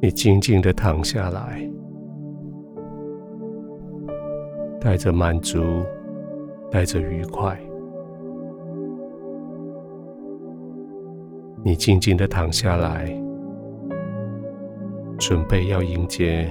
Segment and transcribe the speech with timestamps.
[0.00, 1.68] 你静静的躺下来，
[4.80, 5.58] 带着满足，
[6.70, 7.58] 带着愉快。
[11.64, 13.12] 你静静的躺下来，
[15.18, 16.48] 准备要迎接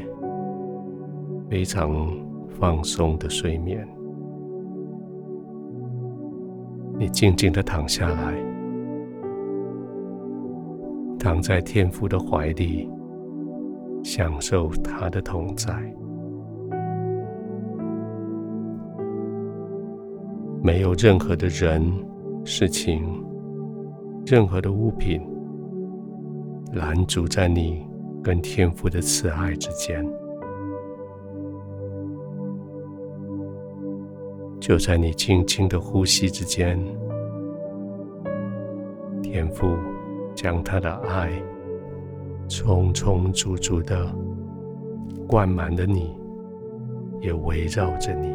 [1.50, 2.06] 非常
[2.50, 3.88] 放松的睡眠。
[7.00, 8.34] 你静静的躺下来，
[11.18, 12.92] 躺在天父的怀里。
[14.10, 15.70] 享受他的同在，
[20.64, 21.84] 没有任何的人、
[22.46, 23.04] 事情、
[24.26, 25.22] 任何的物品
[26.72, 27.86] 拦阻在你
[28.24, 30.10] 跟天父的慈爱之间。
[34.62, 36.80] 就在你轻轻的呼吸之间，
[39.22, 39.68] 天父
[40.34, 41.30] 将他的爱。
[42.48, 44.08] 充充足足的
[45.28, 46.16] 灌满了你，
[47.20, 48.30] 也围绕着你。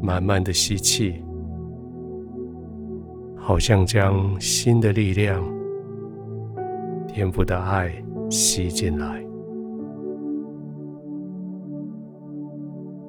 [0.00, 1.22] 慢慢的吸气，
[3.36, 5.42] 好像将新的力量、
[7.08, 7.92] 天父的爱
[8.30, 9.24] 吸进来。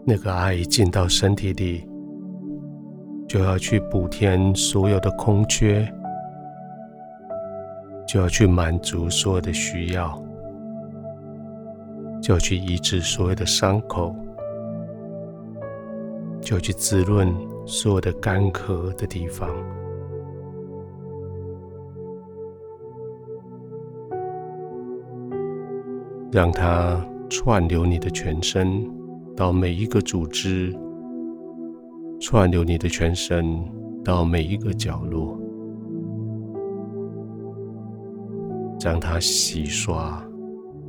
[0.05, 1.94] 那个爱进到身体里。
[3.35, 5.85] 就要去补填所有的空缺，
[8.07, 10.17] 就要去满足所有的需要，
[12.21, 14.15] 就要去医治所有的伤口，
[16.39, 19.49] 就要去滋润所有的干涸的地方，
[26.31, 28.89] 让它串流你的全身
[29.35, 30.73] 到每一个组织。
[32.19, 33.63] 串流你的全身
[34.03, 35.39] 到每一个角落，
[38.79, 40.23] 将它洗刷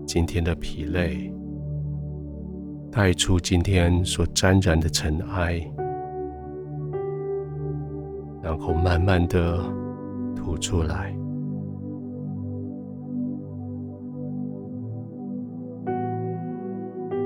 [0.07, 1.33] 今天的疲累，
[2.91, 5.61] 带出今天所沾染的尘埃，
[8.43, 9.59] 然后慢慢的
[10.35, 11.15] 吐出来。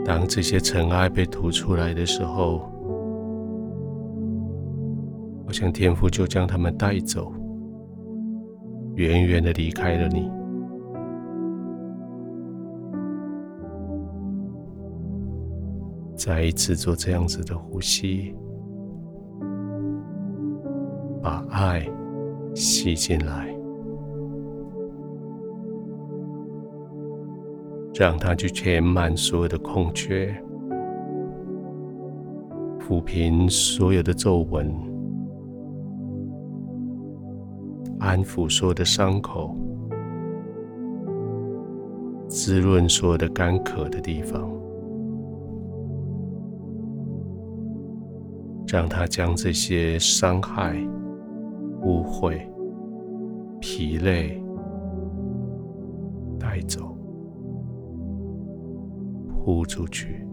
[0.04, 2.62] 当这些尘埃被吐出来的时候，
[5.50, 7.32] 好像天父就将他们带走，
[8.94, 10.30] 远远的离开了你。
[16.14, 18.32] 再一次做这样子的呼吸，
[21.20, 21.84] 把爱
[22.54, 23.52] 吸进来，
[27.92, 30.32] 让它去填满所有的空缺，
[32.78, 34.89] 抚平所有的皱纹。
[38.10, 39.54] 安抚所有的伤口，
[42.28, 44.50] 滋润所有的干渴的地方，
[48.66, 50.76] 让他将这些伤害、
[51.82, 52.36] 污秽、
[53.60, 54.42] 疲累
[56.36, 56.92] 带走，
[59.32, 60.26] 呼出去。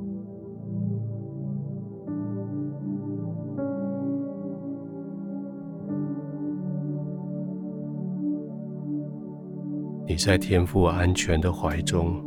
[10.09, 12.23] 你在天父安全的怀中，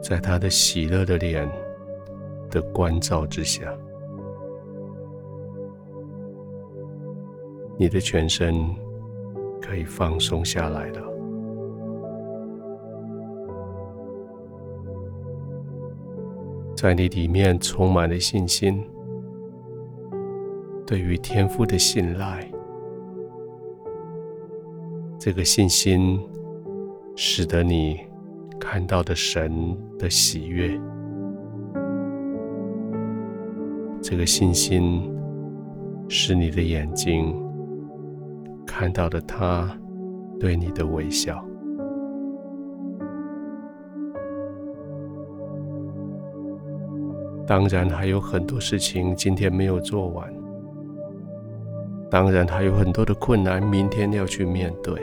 [0.00, 1.50] 在他的喜乐的脸
[2.48, 3.66] 的关照之下，
[7.76, 8.64] 你的全身
[9.60, 11.02] 可以放松下来了。
[16.76, 18.88] 在你里面充满了信心，
[20.86, 22.48] 对于天父的信赖。
[25.22, 26.18] 这个信心
[27.14, 28.00] 使得你
[28.58, 30.80] 看到的神的喜悦，
[34.00, 35.14] 这个信心
[36.08, 37.34] 使你的眼睛
[38.66, 39.78] 看到了他
[40.38, 41.44] 对你的微笑。
[47.46, 50.39] 当然还有很多事情今天没有做完。
[52.10, 55.00] 当然还有很多的困难，明天要去面对。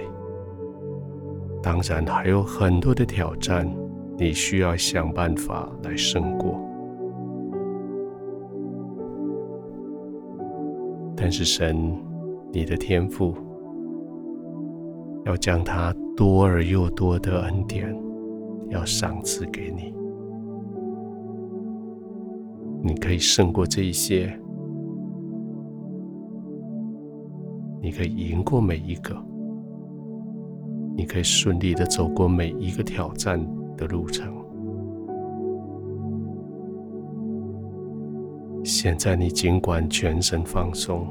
[1.64, 3.68] 当然还有很多的挑战，
[4.18, 6.60] 你需要想办法来胜过。
[11.16, 11.96] 但是神，
[12.52, 13.34] 你的天赋，
[15.26, 17.98] 要将他多而又多的恩典，
[18.70, 19.94] 要赏赐给你。
[22.84, 24.38] 你可以胜过这一些。
[27.82, 29.16] 你可以赢过每一个，
[30.96, 33.40] 你可以顺利的走过每一个挑战
[33.76, 34.34] 的路程。
[38.64, 41.08] 现在你尽管全身放松，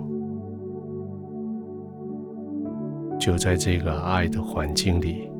[3.19, 5.31] 就在这个爱的环境里，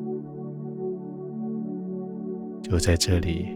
[2.61, 3.55] 就在这里。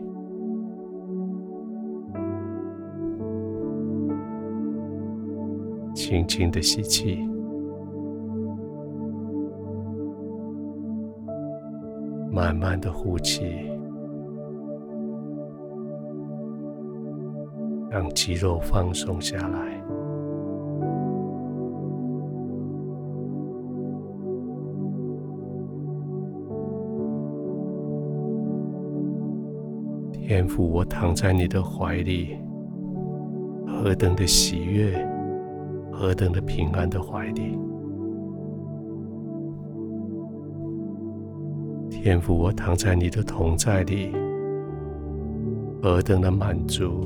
[5.94, 7.28] 轻轻的吸气，
[12.32, 13.44] 慢慢的呼气，
[17.90, 19.60] 让肌肉放松下来。
[30.14, 32.38] 天父，我躺在你的怀里，
[33.68, 35.06] 何等的喜悦！
[35.92, 37.60] 何等的平安的怀里，
[42.04, 44.12] 天父，我躺在你的同在里，
[45.84, 47.06] 何等的满足，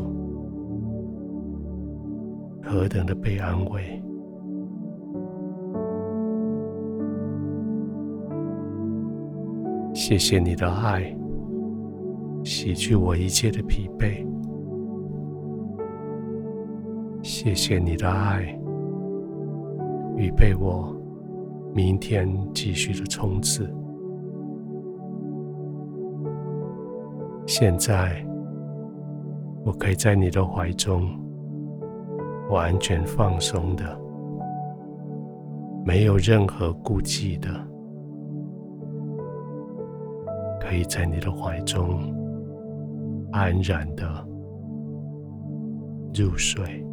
[2.63, 4.01] 何等的被安慰。
[9.93, 11.13] 谢谢你的爱，
[12.45, 14.25] 洗去我一切的疲惫。
[17.21, 18.57] 谢谢你的爱。
[20.15, 20.95] 预备我
[21.73, 23.69] 明天继续的冲刺。
[27.47, 28.25] 现在，
[29.65, 31.07] 我可以在你的怀中
[32.49, 33.83] 完全放松的，
[35.83, 37.49] 没有任何顾忌的，
[40.59, 41.99] 可以在你的怀中
[43.31, 44.05] 安然的
[46.13, 46.84] 入睡。